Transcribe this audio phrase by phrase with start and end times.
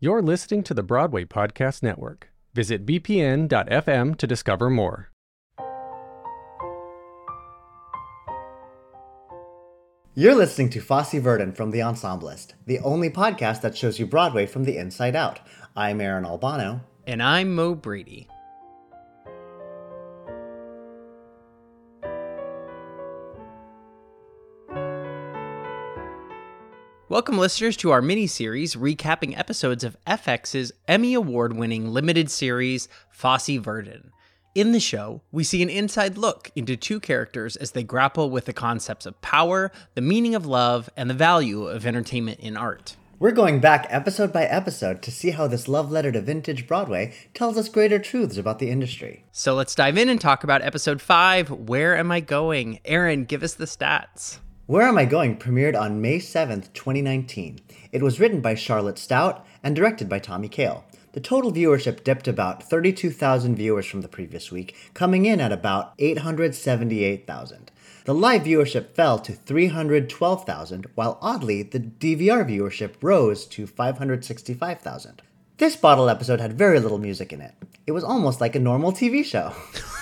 [0.00, 2.30] You're listening to the Broadway Podcast Network.
[2.54, 5.10] Visit bpn.fm to discover more.
[10.14, 14.46] You're listening to Fosse Verdon from The Ensemblist, the only podcast that shows you Broadway
[14.46, 15.40] from the inside out.
[15.74, 16.82] I'm Aaron Albano.
[17.04, 18.28] And I'm Mo Brady.
[27.10, 32.86] Welcome, listeners, to our mini series recapping episodes of FX's Emmy Award winning limited series,
[33.10, 34.12] Fosse Verdon.
[34.54, 38.44] In the show, we see an inside look into two characters as they grapple with
[38.44, 42.96] the concepts of power, the meaning of love, and the value of entertainment in art.
[43.18, 47.14] We're going back episode by episode to see how this love letter to vintage Broadway
[47.32, 49.24] tells us greater truths about the industry.
[49.32, 52.80] So let's dive in and talk about episode 5 Where Am I Going?
[52.84, 54.40] Aaron, give us the stats.
[54.68, 57.60] Where Am I Going premiered on May 7th, 2019.
[57.90, 60.84] It was written by Charlotte Stoudt and directed by Tommy Kail.
[61.12, 65.94] The total viewership dipped about 32,000 viewers from the previous week, coming in at about
[65.98, 67.70] 878,000.
[68.04, 75.22] The live viewership fell to 312,000, while oddly, the DVR viewership rose to 565,000.
[75.56, 77.54] This bottle episode had very little music in it.
[77.86, 79.54] It was almost like a normal TV show.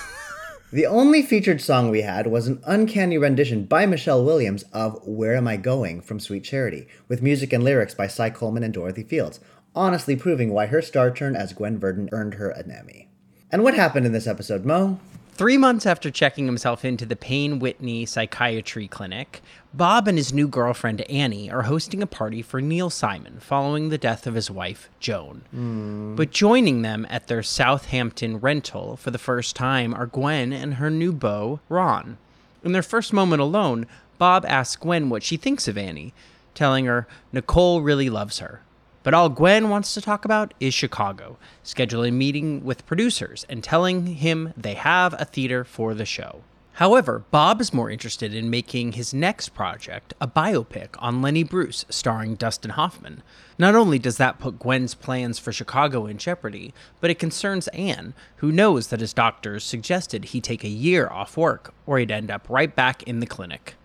[0.69, 5.37] The only featured song we had was an uncanny rendition by Michelle Williams of Where
[5.37, 9.03] Am I Going from Sweet Charity, with music and lyrics by Cy Coleman and Dorothy
[9.03, 9.39] Fields,
[9.73, 13.07] honestly proving why her star turn as Gwen Verdon earned her an Emmy.
[13.49, 14.99] And what happened in this episode, Mo?
[15.37, 20.47] Three months after checking himself into the Payne Whitney Psychiatry Clinic, Bob and his new
[20.47, 24.89] girlfriend Annie are hosting a party for Neil Simon following the death of his wife,
[24.99, 25.43] Joan.
[25.51, 26.15] Hmm.
[26.15, 30.89] But joining them at their Southampton rental for the first time are Gwen and her
[30.89, 32.17] new beau, Ron.
[32.63, 33.85] In their first moment alone,
[34.17, 36.15] Bob asks Gwen what she thinks of Annie,
[36.55, 38.61] telling her Nicole really loves her.
[39.07, 43.63] But all Gwen wants to talk about is Chicago, scheduling a meeting with producers and
[43.63, 46.41] telling him they have a theater for the show.
[46.73, 51.85] However, Bob is more interested in making his next project a biopic on Lenny Bruce
[51.87, 53.23] starring Dustin Hoffman.
[53.57, 58.13] Not only does that put Gwen's plans for Chicago in jeopardy, but it concerns Anne,
[58.35, 62.29] who knows that his doctors suggested he take a year off work or he'd end
[62.29, 63.75] up right back in the clinic.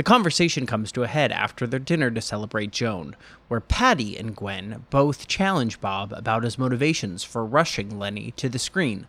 [0.00, 3.14] The conversation comes to a head after their dinner to celebrate Joan,
[3.48, 8.58] where Patty and Gwen both challenge Bob about his motivations for rushing Lenny to the
[8.58, 9.06] screen.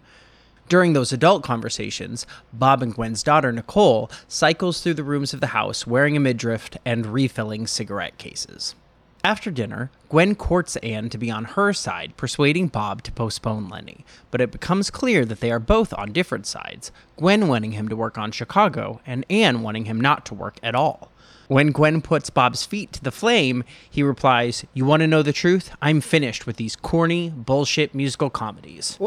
[0.67, 5.55] During those adult conversations, Bob and Gwen's daughter Nicole cycles through the rooms of the
[5.55, 8.75] house wearing a midriff and refilling cigarette cases.
[9.23, 14.03] After dinner, Gwen courts Anne to be on her side, persuading Bob to postpone Lenny,
[14.31, 17.95] but it becomes clear that they are both on different sides, Gwen wanting him to
[17.95, 21.11] work on Chicago, and Anne wanting him not to work at all.
[21.47, 25.33] When Gwen puts Bob's feet to the flame, he replies, You want to know the
[25.33, 25.71] truth?
[25.83, 28.97] I'm finished with these corny, bullshit musical comedies.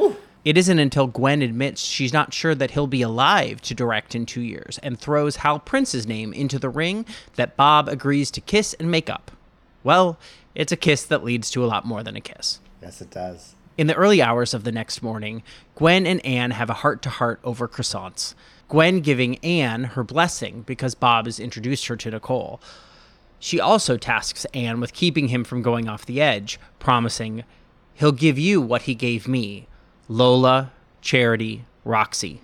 [0.45, 4.27] It isn't until Gwen admits she's not sure that he'll be alive to direct in
[4.27, 7.05] two years and throws Hal Prince's name into the ring
[7.35, 9.33] that Bob agrees to kiss and make up.
[9.85, 10.19] Well,
[10.55, 12.59] it's a kiss that leads to a lot more than a kiss.
[12.83, 13.55] Yes, it does.
[13.77, 15.43] In the early hours of the next morning,
[15.75, 18.35] Gwen and Anne have a heart to heart over croissants.
[18.69, 22.61] Gwen giving Anne her blessing because Bob has introduced her to Nicole.
[23.39, 27.45] She also tasks Anne with keeping him from going off the edge, promising,
[27.95, 29.69] He'll give you what he gave me
[30.09, 32.41] Lola, Charity, Roxy.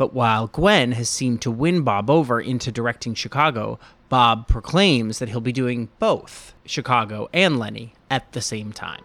[0.00, 3.78] But while Gwen has seemed to win Bob over into directing Chicago,
[4.08, 9.04] Bob proclaims that he'll be doing both Chicago and Lenny at the same time.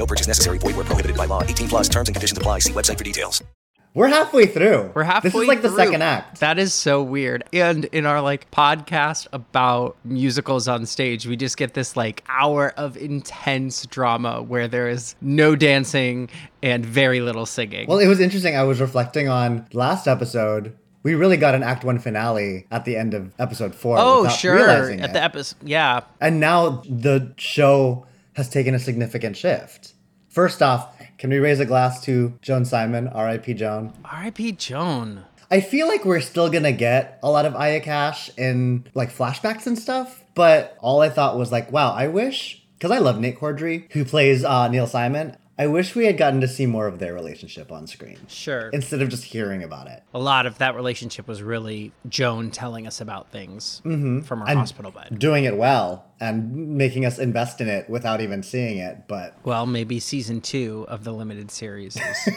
[0.00, 0.56] No purchase necessary.
[0.56, 1.42] Void where prohibited by law.
[1.42, 2.60] 18 plus terms and conditions apply.
[2.60, 3.44] See website for details.
[3.92, 4.92] We're halfway through.
[4.94, 5.28] We're halfway.
[5.28, 5.40] Through.
[5.40, 6.40] This is like the second act.
[6.40, 7.44] That is so weird.
[7.52, 12.72] And in our like podcast about musicals on stage, we just get this like hour
[12.78, 16.30] of intense drama where there is no dancing
[16.62, 17.86] and very little singing.
[17.86, 18.56] Well, it was interesting.
[18.56, 20.74] I was reflecting on last episode.
[21.02, 23.96] We really got an Act One finale at the end of episode four.
[23.98, 24.66] oh, sure.
[24.66, 25.12] At it.
[25.12, 26.04] the episode, yeah.
[26.22, 29.94] And now the show has taken a significant shift.
[30.28, 33.54] First off, can we raise a glass to Joan Simon, R.I.P.
[33.54, 33.92] Joan?
[34.04, 34.52] R.I.P.
[34.52, 35.24] Joan.
[35.50, 39.66] I feel like we're still gonna get a lot of Aya Cash in like flashbacks
[39.66, 43.38] and stuff, but all I thought was like, wow, I wish because I love Nate
[43.38, 45.36] Corddry, who plays uh, Neil Simon.
[45.60, 48.70] I wish we had gotten to see more of their relationship on screen Sure.
[48.70, 50.02] instead of just hearing about it.
[50.14, 54.58] a lot of that relationship was really Joan telling us about things from her And
[54.58, 55.18] hospital bed.
[55.18, 59.66] Doing it well and making us invest in it without even seeing it, but Well,
[59.66, 62.28] maybe season two of the limited series is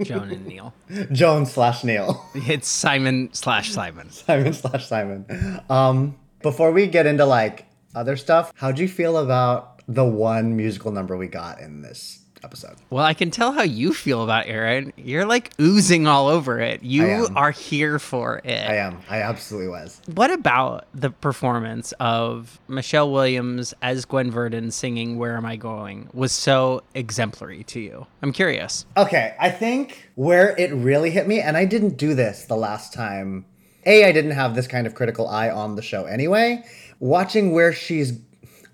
[0.02, 0.72] Joan and Neil.
[1.12, 2.24] Joan slash Neil.
[2.34, 4.08] It's Simon slash Simon.
[4.10, 5.60] Simon slash Simon.
[5.68, 10.92] Um, before we get into like other stuff, how'd you feel about the one musical
[10.92, 12.76] number we got in this episode?
[12.90, 14.92] Well, I can tell how you feel about Aaron.
[14.96, 16.82] You're like oozing all over it.
[16.82, 18.68] You are here for it.
[18.68, 18.98] I am.
[19.08, 20.00] I absolutely was.
[20.14, 26.08] What about the performance of Michelle Williams as Gwen Verdon singing Where Am I Going
[26.12, 28.06] was so exemplary to you?
[28.22, 28.86] I'm curious.
[28.96, 32.92] Okay, I think where it really hit me, and I didn't do this the last
[32.92, 33.46] time.
[33.86, 36.64] A, I didn't have this kind of critical eye on the show anyway.
[37.00, 38.12] Watching where she's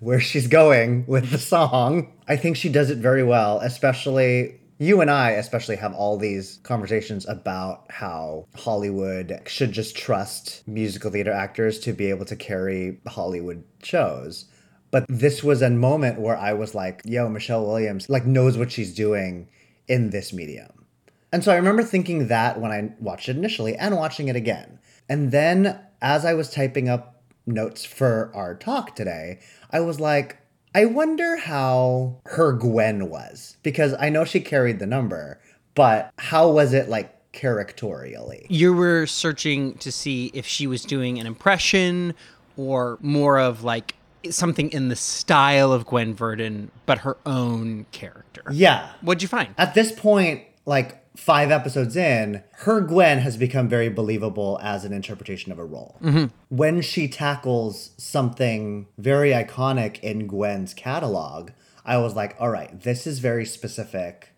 [0.01, 4.99] where she's going with the song, I think she does it very well, especially you
[4.99, 11.31] and I especially have all these conversations about how Hollywood should just trust musical theater
[11.31, 14.45] actors to be able to carry Hollywood shows.
[14.89, 18.71] But this was a moment where I was like, yo, Michelle Williams like knows what
[18.71, 19.49] she's doing
[19.87, 20.87] in this medium.
[21.31, 24.79] And so I remember thinking that when I watched it initially and watching it again.
[25.07, 29.39] And then as I was typing up notes for our talk today,
[29.71, 30.37] I was like,
[30.73, 33.57] I wonder how her Gwen was.
[33.63, 35.39] Because I know she carried the number,
[35.75, 38.45] but how was it like characterially?
[38.49, 42.13] You were searching to see if she was doing an impression
[42.57, 43.95] or more of like
[44.29, 48.43] something in the style of Gwen Verdon, but her own character.
[48.51, 48.91] Yeah.
[49.01, 49.55] What'd you find?
[49.57, 54.91] At this point, like five episodes in, her Gwen has become very believable as an
[54.91, 55.99] interpretation of a role.
[56.01, 56.25] Mm-hmm.
[56.49, 61.51] When she tackles something very iconic in Gwen's catalog,
[61.85, 64.29] I was like, all right, this is very specific.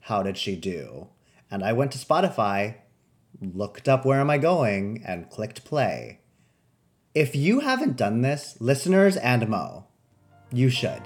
[0.00, 1.08] How did she do?
[1.50, 2.76] And I went to Spotify,
[3.38, 6.20] looked up Where Am I Going, and clicked play.
[7.14, 9.88] If you haven't done this, listeners and Mo,
[10.50, 11.02] you should.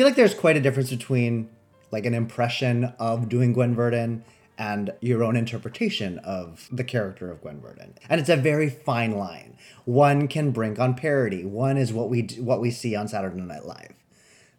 [0.00, 1.46] Feel like there's quite a difference between
[1.90, 4.24] like an impression of doing Gwen Verdon
[4.56, 7.92] and your own interpretation of the character of Gwen Verdon.
[8.08, 9.58] And it's a very fine line.
[9.84, 11.44] One can brink on parody.
[11.44, 13.92] One is what we d- what we see on Saturday Night Live.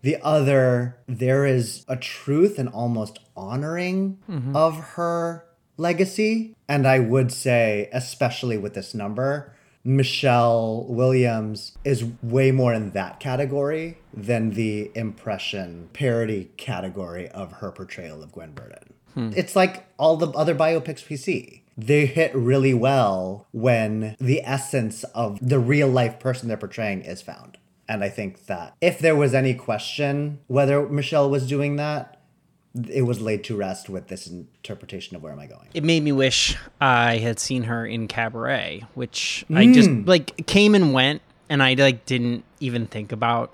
[0.04, 4.56] The other, there is a truth and almost honoring mm-hmm.
[4.56, 5.44] of her
[5.76, 6.56] legacy.
[6.70, 13.20] And I would say, especially with this number, Michelle Williams is way more in that
[13.20, 18.94] category than the impression parody category of her portrayal of Gwen Verdon.
[19.14, 19.32] Hmm.
[19.36, 21.64] It's like all the other biopics we see.
[21.78, 27.22] They hit really well when the essence of the real life person they're portraying is
[27.22, 27.58] found.
[27.88, 32.21] And I think that if there was any question whether Michelle was doing that,
[32.90, 35.68] it was laid to rest with this interpretation of where am I going.
[35.74, 40.06] It made me wish I had seen her in Cabaret, which I just hmm.
[40.06, 43.54] like came and went, and I like didn't even think about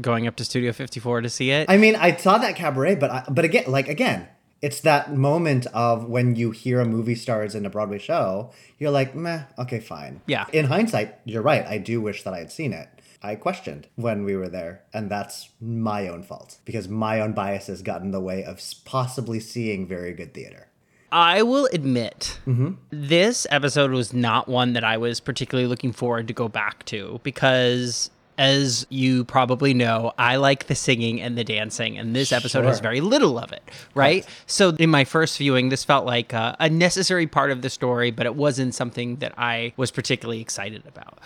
[0.00, 1.70] going up to Studio 54 to see it.
[1.70, 4.28] I mean, I saw that cabaret, but I, but again, like again,
[4.62, 8.90] it's that moment of when you hear a movie stars in a Broadway show, you're
[8.90, 10.22] like, meh, okay, fine.
[10.26, 10.46] Yeah.
[10.52, 11.64] In hindsight, you're right.
[11.66, 12.88] I do wish that I had seen it.
[13.22, 17.82] I questioned when we were there, and that's my own fault because my own biases
[17.82, 20.68] got in the way of possibly seeing very good theater.
[21.12, 22.72] I will admit, mm-hmm.
[22.90, 27.20] this episode was not one that I was particularly looking forward to go back to
[27.22, 32.64] because, as you probably know, I like the singing and the dancing, and this episode
[32.64, 33.62] has very little of it,
[33.94, 34.26] right?
[34.46, 38.10] So, in my first viewing, this felt like uh, a necessary part of the story,
[38.10, 41.18] but it wasn't something that I was particularly excited about.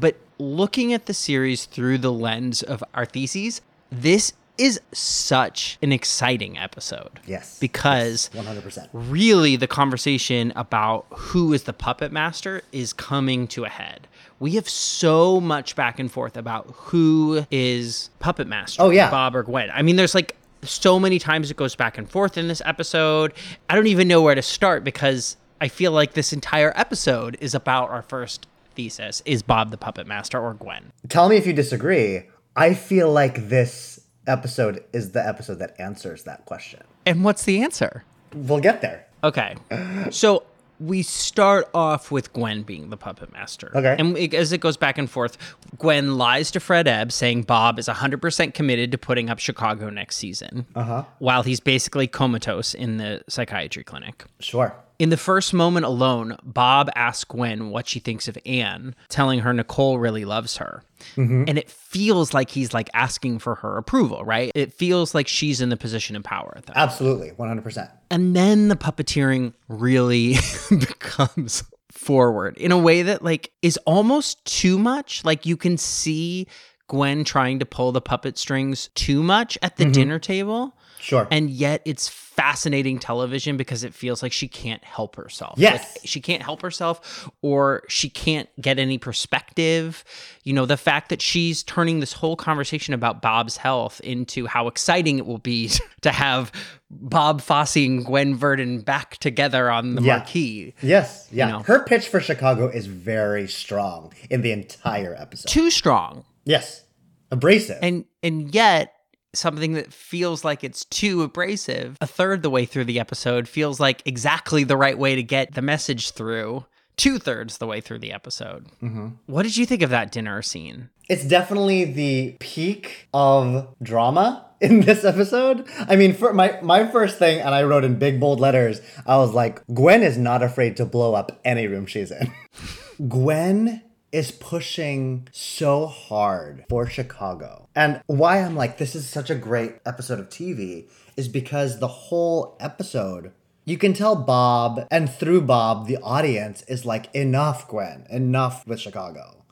[0.00, 5.92] But looking at the series through the lens of our theses, this is such an
[5.92, 7.20] exciting episode.
[7.26, 7.58] Yes.
[7.58, 8.88] Because 100%.
[8.92, 14.06] really the conversation about who is the puppet master is coming to a head.
[14.40, 18.82] We have so much back and forth about who is puppet master.
[18.82, 19.10] Oh, yeah.
[19.10, 19.70] Bob or Gwen.
[19.72, 23.32] I mean, there's like so many times it goes back and forth in this episode.
[23.68, 27.54] I don't even know where to start because I feel like this entire episode is
[27.54, 30.92] about our first thesis is Bob the puppet master or Gwen.
[31.08, 32.24] Tell me if you disagree.
[32.56, 33.93] I feel like this
[34.26, 36.82] episode is the episode that answers that question.
[37.06, 38.04] And what's the answer?
[38.34, 39.06] We'll get there.
[39.22, 39.56] Okay.
[40.10, 40.44] So
[40.80, 43.70] we start off with Gwen being the puppet master.
[43.74, 43.96] Okay.
[43.98, 45.38] And it, as it goes back and forth,
[45.78, 50.16] Gwen lies to Fred Ebb saying Bob is 100% committed to putting up Chicago next
[50.16, 50.66] season.
[50.74, 51.04] Uh-huh.
[51.18, 54.24] While he's basically comatose in the psychiatry clinic.
[54.40, 54.74] Sure.
[54.98, 59.52] In the first moment alone, Bob asks Gwen what she thinks of Anne, telling her
[59.52, 60.82] Nicole really loves her.
[61.16, 64.50] And it feels like he's like asking for her approval, right?
[64.54, 67.32] It feels like she's in the position of power that Absolutely.
[67.32, 67.90] 100%.
[68.10, 70.36] and then the puppeteering really
[70.70, 76.46] becomes forward in a way that like is almost too much like you can see
[76.88, 79.92] gwen trying to pull the puppet strings too much at the mm-hmm.
[79.92, 81.28] dinner table Sure.
[81.30, 85.54] and yet it's fascinating television because it feels like she can't help herself.
[85.56, 85.96] Yes.
[85.96, 90.02] Like, she can't help herself or she can't get any perspective.
[90.42, 94.66] You know, the fact that she's turning this whole conversation about Bob's health into how
[94.66, 96.50] exciting it will be to have
[96.90, 100.16] Bob Fosse and Gwen Verdon back together on the Yeah.
[100.16, 100.74] marquee.
[100.82, 101.28] yes.
[101.30, 101.50] Yeah.
[101.50, 101.58] know.
[101.60, 105.48] Her pitch for Chicago is very strong in the entire episode.
[105.48, 106.24] Too strong.
[106.44, 106.84] Yes.
[107.30, 107.78] Abrasive.
[107.82, 108.92] and and yet
[109.32, 113.80] something that feels like it's too abrasive a third the way through the episode feels
[113.80, 116.64] like exactly the right way to get the message through
[116.96, 119.08] two thirds the way through the episode mm-hmm.
[119.26, 124.80] what did you think of that dinner scene it's definitely the peak of drama in
[124.80, 125.68] this episode.
[125.78, 129.18] I mean, for my my first thing, and I wrote in big bold letters, I
[129.18, 132.32] was like, Gwen is not afraid to blow up any room she's in.
[133.08, 133.82] Gwen
[134.14, 137.68] is pushing so hard for Chicago.
[137.74, 141.88] And why I'm like, this is such a great episode of TV is because the
[141.88, 143.32] whole episode,
[143.64, 148.78] you can tell Bob, and through Bob, the audience is like, enough, Gwen, enough with
[148.78, 149.42] Chicago.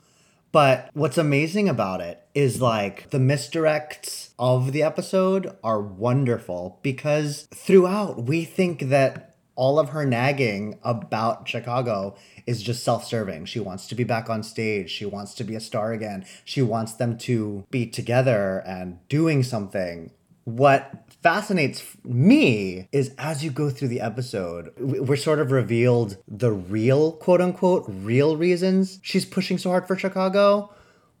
[0.53, 7.49] But what's amazing about it is like the misdirects of the episode are wonderful because
[7.53, 13.45] throughout we think that all of her nagging about Chicago is just self serving.
[13.45, 14.89] She wants to be back on stage.
[14.89, 16.25] She wants to be a star again.
[16.43, 20.11] She wants them to be together and doing something.
[20.45, 26.51] What fascinates me is as you go through the episode, we're sort of revealed the
[26.51, 30.73] real, quote unquote, real reasons she's pushing so hard for Chicago.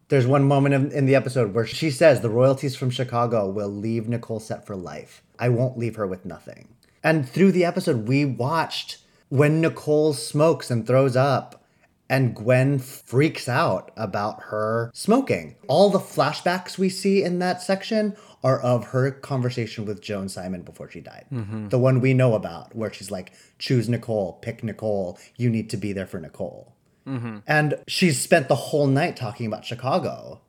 [0.09, 4.09] There's one moment in the episode where she says the royalties from Chicago will leave
[4.09, 5.23] Nicole set for life.
[5.39, 6.67] I won't leave her with nothing.
[7.03, 11.63] And through the episode, we watched when Nicole smokes and throws up
[12.09, 15.55] and Gwen freaks out about her smoking.
[15.67, 20.61] All the flashbacks we see in that section are of her conversation with Joan Simon
[20.63, 21.25] before she died.
[21.31, 21.69] Mm-hmm.
[21.69, 25.77] The one we know about, where she's like, choose Nicole, pick Nicole, you need to
[25.77, 26.75] be there for Nicole.
[27.07, 27.37] Mm-hmm.
[27.47, 30.41] And she's spent the whole night talking about Chicago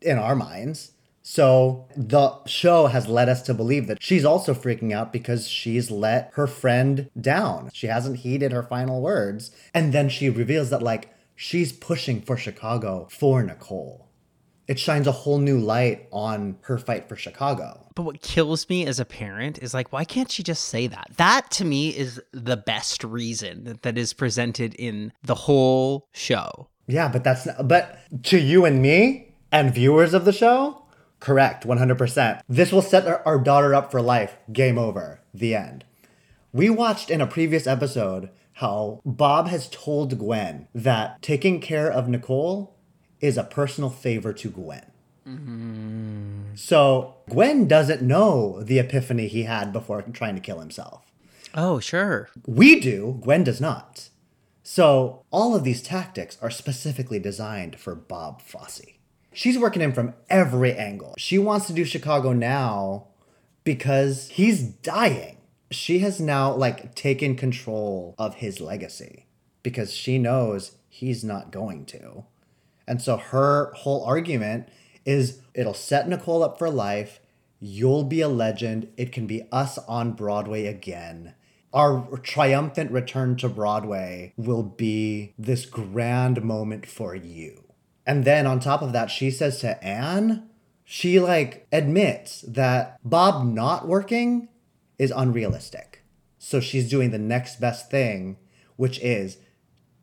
[0.00, 0.92] in our minds.
[1.30, 5.90] So the show has led us to believe that she's also freaking out because she's
[5.90, 7.68] let her friend down.
[7.74, 9.50] She hasn't heeded her final words.
[9.74, 14.08] And then she reveals that, like, she's pushing for Chicago for Nicole.
[14.66, 17.84] It shines a whole new light on her fight for Chicago.
[17.94, 21.10] but what kills me as a parent is like why can't she just say that
[21.16, 26.68] that to me is the best reason that, that is presented in the whole show
[26.86, 30.84] Yeah, but that's not, but to you and me, And viewers of the show?
[31.20, 32.40] Correct, 100%.
[32.48, 34.36] This will set our, our daughter up for life.
[34.52, 35.20] Game over.
[35.34, 35.84] The end.
[36.52, 42.08] We watched in a previous episode how Bob has told Gwen that taking care of
[42.08, 42.76] Nicole
[43.20, 44.86] is a personal favor to Gwen.
[45.26, 46.54] Mm-hmm.
[46.54, 51.04] So Gwen doesn't know the epiphany he had before trying to kill himself.
[51.54, 52.28] Oh, sure.
[52.46, 54.08] We do, Gwen does not.
[54.62, 58.97] So all of these tactics are specifically designed for Bob Fosse.
[59.38, 61.14] She's working him from every angle.
[61.16, 63.06] She wants to do Chicago now
[63.62, 65.36] because he's dying.
[65.70, 69.26] She has now like taken control of his legacy
[69.62, 72.24] because she knows he's not going to.
[72.88, 74.70] And so her whole argument
[75.04, 77.20] is it'll set Nicole up for life.
[77.60, 78.88] You'll be a legend.
[78.96, 81.36] It can be us on Broadway again.
[81.72, 87.67] Our triumphant return to Broadway will be this grand moment for you.
[88.08, 90.48] And then on top of that, she says to Anne,
[90.82, 94.48] she like admits that Bob not working
[94.98, 96.02] is unrealistic.
[96.38, 98.38] So she's doing the next best thing,
[98.76, 99.36] which is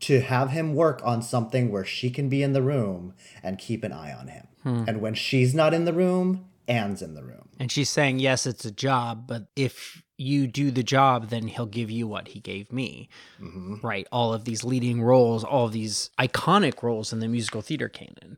[0.01, 3.83] to have him work on something where she can be in the room and keep
[3.83, 4.47] an eye on him.
[4.62, 4.83] Hmm.
[4.88, 7.50] And when she's not in the room, Anne's in the room.
[7.60, 11.65] And she's saying, yes, it's a job, but if you do the job, then he'll
[11.65, 13.10] give you what he gave me.
[13.41, 13.86] Mm-hmm.
[13.86, 14.07] Right?
[14.12, 18.38] All of these leading roles, all of these iconic roles in the musical theater canon,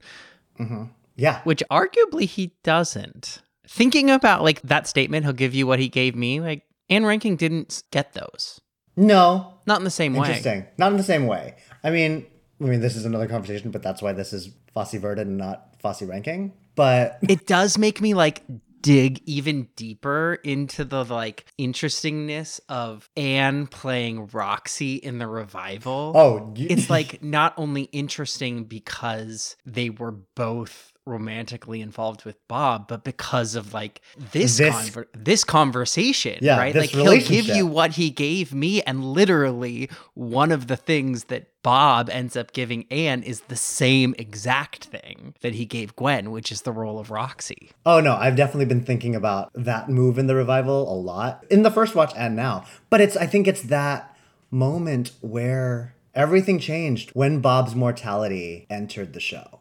[0.59, 0.83] mm-hmm.
[1.15, 1.41] Yeah.
[1.43, 3.41] which arguably he doesn't.
[3.67, 7.37] Thinking about like that statement, he'll give you what he gave me, like Anne Reinking
[7.37, 8.61] didn't get those.
[8.95, 10.29] No, Not in the same way.
[10.29, 10.65] Interesting.
[10.77, 11.55] Not in the same way.
[11.83, 12.25] I mean,
[12.59, 15.75] I mean, this is another conversation, but that's why this is Fosse Verdon and not
[15.79, 16.53] Fosse Reinking.
[16.77, 18.43] But it does make me like
[18.81, 26.13] dig even deeper into the like interestingness of Anne playing Roxy in the revival.
[26.15, 32.87] oh, you, it's like not only interesting because they were both romantically involved with Bob,
[32.87, 36.73] but because of like this This- conver- this conversation, Yeah, right?
[36.73, 41.25] this Like he'll give you what he gave me, and literally one of the things
[41.25, 46.31] that Bob ends up giving Anne is the same exact thing that he gave Gwen,
[46.31, 47.71] which is the role of Roxy.
[47.85, 51.63] oh no, I've definitely been thinking about that move in the revival a lot in
[51.63, 52.65] the first watch and now.
[52.89, 54.15] But it's I think it's that
[54.49, 59.59] moment where everything changed when Bob's mortality entered the show.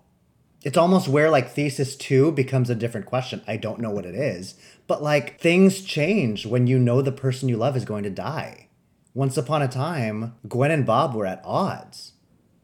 [0.67, 3.41] It's almost where like thesis 2 becomes a different question.
[3.47, 4.57] I don't know what it is,
[4.89, 8.67] but like things change when you know the person you love is going to die.
[9.15, 12.15] Once upon a time, Gwen and Bob were at odds.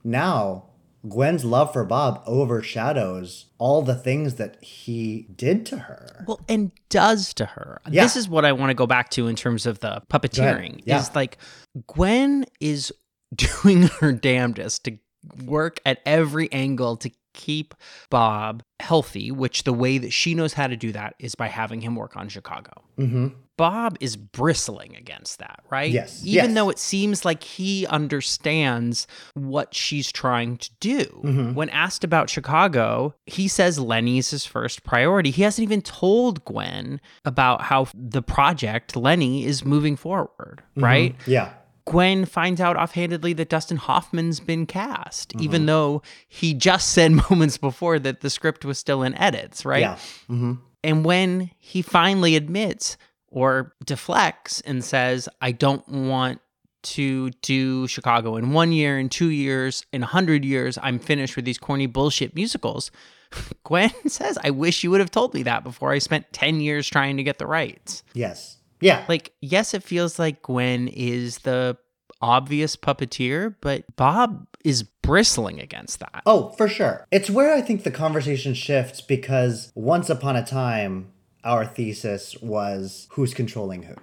[0.03, 0.65] Now,
[1.09, 6.25] Gwen's love for Bob overshadows all the things that he did to her.
[6.27, 7.81] Well, and does to her.
[7.88, 8.03] Yeah.
[8.03, 10.83] This is what I want to go back to in terms of the puppeteering.
[10.85, 10.99] Yeah.
[10.99, 11.38] Is like
[11.87, 12.93] Gwen is
[13.37, 14.99] doing her damnedest to
[15.45, 17.75] work at every angle to keep
[18.11, 21.81] Bob healthy, which the way that she knows how to do that is by having
[21.81, 22.73] him work on Chicago.
[22.99, 23.29] Mm-hmm.
[23.59, 25.90] Bob is bristling against that, right?
[25.92, 26.55] Yes, Even yes.
[26.55, 31.05] though it seems like he understands what she's trying to do.
[31.23, 31.55] Mm-hmm.
[31.55, 35.31] When asked about Chicago, he says Lenny's his first priority.
[35.31, 40.85] He hasn't even told Gwen about how the project, Lenny, is moving forward, Mm-hmm.
[40.85, 41.14] right?
[41.27, 41.53] Yeah.
[41.85, 45.42] Gwen finds out offhandedly that Dustin Hoffman's been cast, Mm-hmm.
[45.45, 49.81] even though he just said moments before that the script was still in edits, right?
[49.81, 49.95] Yeah.
[50.31, 50.53] Mm-hmm.
[50.85, 52.97] And when he finally admits
[53.29, 56.40] or deflects and says, I don't want
[56.83, 61.37] to do Chicago in one year, in two years, in a hundred years, I'm finished
[61.37, 62.90] with these corny bullshit musicals.
[63.64, 66.88] Gwen says, I wish you would have told me that before I spent 10 years
[66.88, 68.03] trying to get the rights.
[68.14, 68.59] Yes.
[68.83, 69.05] Yeah.
[69.09, 71.77] Like, yes, it feels like Gwen is the
[72.21, 76.23] obvious puppeteer, but Bob is bristling against that.
[76.27, 77.07] Oh, for sure.
[77.11, 81.12] It's where I think the conversation shifts because once upon a time,
[81.45, 83.95] our thesis was who's controlling who.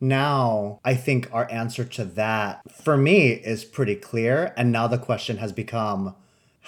[0.00, 4.52] Now, I think our answer to that, for me, is pretty clear.
[4.56, 6.14] And now the question has become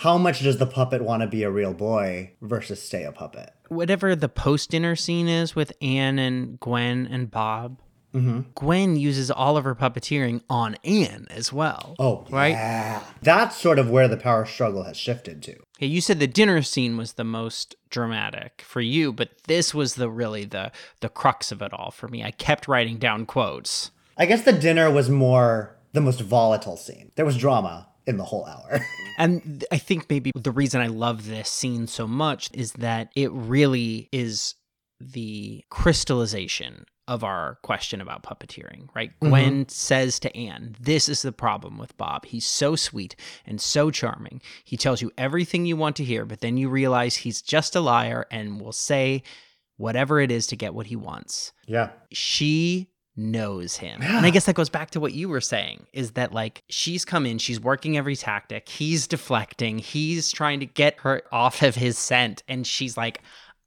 [0.01, 3.53] how much does the puppet want to be a real boy versus stay a puppet?
[3.69, 7.79] whatever the post dinner scene is with Anne and Gwen and Bob,
[8.13, 8.41] Mm-hmm.
[8.57, 11.95] Gwen uses all of her puppeteering on Anne as well.
[11.99, 12.51] Oh, right.
[12.51, 13.05] Yeah.
[13.23, 15.55] That's sort of where the power struggle has shifted to.
[15.79, 19.95] Yeah, you said the dinner scene was the most dramatic for you, but this was
[19.95, 22.25] the really the the crux of it all for me.
[22.25, 23.93] I kept writing down quotes.
[24.19, 27.13] I guess the dinner was more the most volatile scene.
[27.15, 28.85] There was drama in the whole hour.
[29.19, 33.31] And I think maybe the reason I love this scene so much is that it
[33.33, 34.55] really is
[34.99, 39.11] the crystallization of our question about puppeteering, right?
[39.11, 39.29] Mm-hmm.
[39.29, 42.25] Gwen says to Anne, This is the problem with Bob.
[42.25, 44.41] He's so sweet and so charming.
[44.65, 47.81] He tells you everything you want to hear, but then you realize he's just a
[47.81, 49.23] liar and will say
[49.77, 51.53] whatever it is to get what he wants.
[51.67, 51.91] Yeah.
[52.13, 54.01] She knows him.
[54.03, 57.05] And I guess that goes back to what you were saying is that like she's
[57.05, 61.75] come in, she's working every tactic, he's deflecting, he's trying to get her off of
[61.75, 63.21] his scent, and she's like,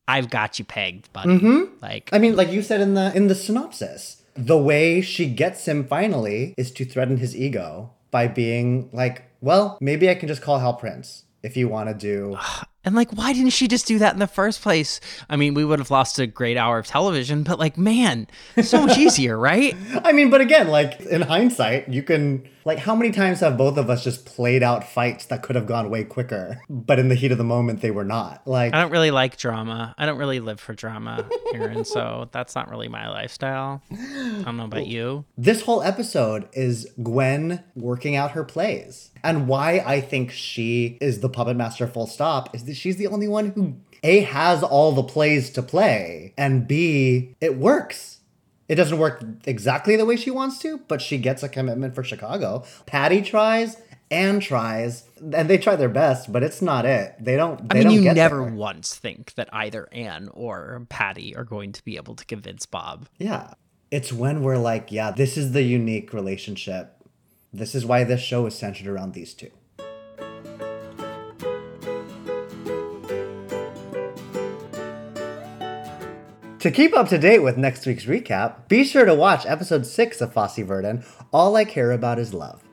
[0.08, 1.38] I've got you pegged, buddy.
[1.38, 1.76] Mm-hmm.
[1.82, 5.68] Like I mean, like you said in the in the synopsis, the way she gets
[5.68, 10.42] him finally is to threaten his ego by being like, "Well, maybe I can just
[10.42, 12.38] call Hal Prince if you want to do."
[12.86, 15.00] And like, why didn't she just do that in the first place?
[15.30, 18.28] I mean, we would have lost a great hour of television, but like, man,
[18.62, 19.76] so much easier, right?
[20.04, 23.78] I mean, but again, like in hindsight, you can like how many times have both
[23.78, 27.16] of us just played out fights that could have gone way quicker, but in the
[27.16, 28.42] heat of the moment they were not.
[28.48, 29.94] Like I don't really like drama.
[29.98, 31.84] I don't really live for drama, Aaron.
[31.86, 33.82] so that's not really my lifestyle.
[33.92, 35.26] I don't know about you.
[35.38, 39.12] this whole episode is Gwen working out her plays.
[39.26, 43.08] And why I think she is the puppet master full stop is that she's the
[43.08, 48.20] only one who A has all the plays to play and B it works.
[48.70, 52.04] It doesn't work exactly the way she wants to, but she gets a commitment for
[52.04, 52.64] Chicago.
[52.86, 53.78] Patty tries
[54.10, 57.16] and tries and they try their best, but it's not it.
[57.20, 58.54] They don't I they mean, don't you never there.
[58.54, 63.08] once think that either Anne or Patty are going to be able to convince Bob.
[63.18, 63.54] Yeah.
[63.92, 66.96] It's when we're like, yeah, this is the unique relationship.
[67.52, 69.52] This is why this show is centered around these two.
[76.64, 80.22] To keep up to date with next week's recap, be sure to watch episode 6
[80.22, 82.64] of Fosse Verdon, All I Care About Is Love.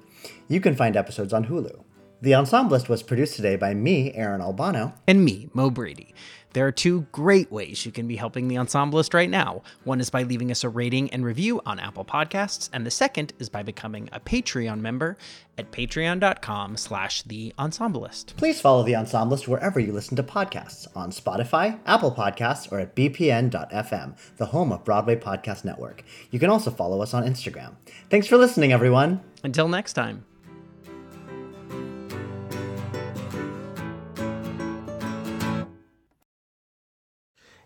[0.46, 1.83] You can find episodes on Hulu.
[2.22, 4.94] The Ensemblist was produced today by me, Aaron Albano.
[5.09, 6.14] and me, Mo Brady.
[6.52, 9.62] There are two great ways you can be helping the Ensemblist right now.
[9.84, 13.32] One is by leaving us a rating and review on Apple Podcasts, and the second
[13.38, 15.16] is by becoming a Patreon member
[15.58, 18.36] at patreon.com slash the Ensemblist.
[18.36, 22.96] Please follow the Ensemblist wherever you listen to podcasts on Spotify, Apple Podcasts, or at
[22.96, 26.02] bpn.fm, the home of Broadway Podcast Network.
[26.30, 27.74] You can also follow us on Instagram.
[28.08, 29.20] Thanks for listening, everyone.
[29.44, 30.24] Until next time.